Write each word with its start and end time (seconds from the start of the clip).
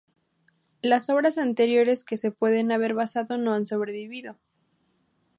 Las 0.81 1.11
obras 1.11 1.37
anteriores 1.37 2.03
que 2.03 2.17
se 2.17 2.31
pueden 2.31 2.71
haber 2.71 2.95
basado 2.95 3.37
no 3.37 3.53
han 3.53 3.67
sobrevivido. 3.67 4.35